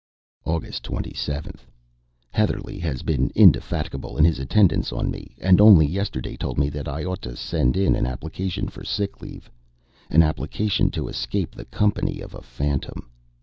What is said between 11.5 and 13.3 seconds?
the company of a phantom!